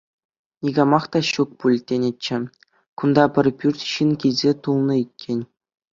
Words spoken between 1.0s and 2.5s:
та ҫук пуль тенӗччӗ—